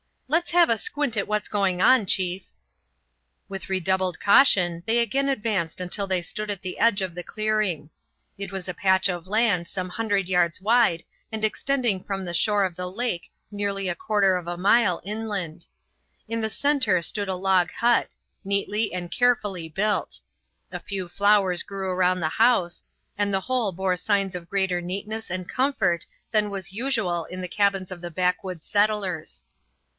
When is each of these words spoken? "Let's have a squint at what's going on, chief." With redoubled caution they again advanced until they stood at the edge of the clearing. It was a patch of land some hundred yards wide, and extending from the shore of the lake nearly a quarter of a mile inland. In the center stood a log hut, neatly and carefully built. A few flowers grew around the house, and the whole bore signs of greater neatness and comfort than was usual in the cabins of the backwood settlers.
"Let's 0.27 0.49
have 0.51 0.69
a 0.69 0.77
squint 0.79 1.15
at 1.17 1.27
what's 1.27 1.49
going 1.49 1.81
on, 1.81 2.05
chief." 2.05 2.47
With 3.49 3.69
redoubled 3.69 4.19
caution 4.19 4.81
they 4.87 4.97
again 4.99 5.27
advanced 5.29 5.81
until 5.81 6.07
they 6.07 6.21
stood 6.23 6.49
at 6.49 6.61
the 6.61 6.79
edge 6.79 7.01
of 7.03 7.13
the 7.13 7.21
clearing. 7.21 7.89
It 8.37 8.51
was 8.51 8.67
a 8.67 8.73
patch 8.73 9.09
of 9.09 9.27
land 9.27 9.67
some 9.67 9.89
hundred 9.89 10.27
yards 10.29 10.61
wide, 10.61 11.03
and 11.31 11.43
extending 11.43 12.01
from 12.03 12.23
the 12.25 12.33
shore 12.33 12.63
of 12.63 12.77
the 12.77 12.89
lake 12.89 13.29
nearly 13.51 13.89
a 13.89 13.93
quarter 13.93 14.37
of 14.37 14.47
a 14.47 14.57
mile 14.57 15.01
inland. 15.03 15.67
In 16.29 16.39
the 16.41 16.49
center 16.49 17.01
stood 17.03 17.27
a 17.27 17.35
log 17.35 17.69
hut, 17.73 18.07
neatly 18.45 18.93
and 18.93 19.11
carefully 19.11 19.67
built. 19.67 20.21
A 20.71 20.79
few 20.79 21.09
flowers 21.09 21.61
grew 21.61 21.89
around 21.91 22.21
the 22.21 22.29
house, 22.29 22.85
and 23.17 23.33
the 23.33 23.41
whole 23.41 23.71
bore 23.73 23.97
signs 23.97 24.33
of 24.33 24.49
greater 24.49 24.81
neatness 24.81 25.29
and 25.29 25.47
comfort 25.47 26.05
than 26.31 26.49
was 26.49 26.71
usual 26.71 27.25
in 27.25 27.41
the 27.41 27.49
cabins 27.49 27.91
of 27.91 28.01
the 28.01 28.09
backwood 28.09 28.63
settlers. 28.63 29.43